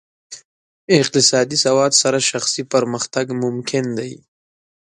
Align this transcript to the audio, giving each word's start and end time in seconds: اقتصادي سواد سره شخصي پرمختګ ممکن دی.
اقتصادي 0.99 1.57
سواد 1.65 1.91
سره 2.01 2.19
شخصي 2.29 2.63
پرمختګ 2.73 3.25
ممکن 3.43 3.83
دی. 3.97 4.11